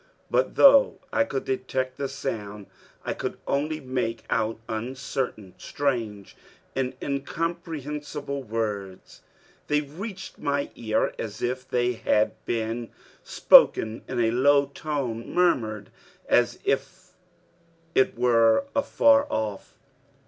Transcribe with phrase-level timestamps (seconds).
[0.31, 2.65] But though I could detect the sound,
[3.05, 6.35] I could only make out uncertain, strange,
[6.75, 9.21] and incomprehensible words.
[9.67, 12.89] They reached my ear as if they had been
[13.23, 15.91] spoken in a low tone murmured,
[16.27, 19.75] as it were, afar off.